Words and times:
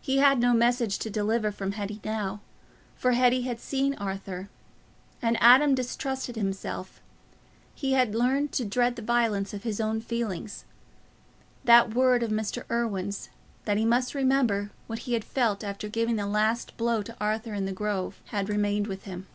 He 0.00 0.16
had 0.20 0.40
no 0.40 0.54
message 0.54 0.98
to 1.00 1.10
deliver 1.10 1.52
from 1.52 1.72
Hetty 1.72 2.00
now, 2.02 2.40
for 2.96 3.12
Hetty 3.12 3.42
had 3.42 3.60
seen 3.60 3.92
Arthur. 3.96 4.48
And 5.20 5.36
Adam 5.38 5.74
distrusted 5.74 6.34
himself—he 6.34 7.92
had 7.92 8.14
learned 8.14 8.52
to 8.52 8.64
dread 8.64 8.96
the 8.96 9.02
violence 9.02 9.52
of 9.52 9.64
his 9.64 9.78
own 9.78 10.00
feeling. 10.00 10.50
That 11.64 11.92
word 11.94 12.22
of 12.22 12.30
Mr. 12.30 12.64
Irwine's—that 12.70 13.76
he 13.76 13.84
must 13.84 14.14
remember 14.14 14.70
what 14.86 15.00
he 15.00 15.12
had 15.12 15.24
felt 15.26 15.62
after 15.62 15.90
giving 15.90 16.16
the 16.16 16.24
last 16.26 16.74
blow 16.78 17.02
to 17.02 17.14
Arthur 17.20 17.52
in 17.52 17.66
the 17.66 17.72
Grove—had 17.72 18.48
remained 18.48 18.86
with 18.86 19.04
him. 19.04 19.26